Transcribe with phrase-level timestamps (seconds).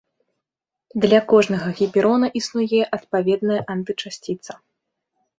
[1.03, 4.57] Для кожнага гіперона існуе адпаведная антычасціца.